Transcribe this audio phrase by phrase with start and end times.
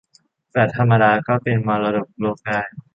[0.49, 2.59] แฟลตธรรมดาก็เป็นมรดกโลกได้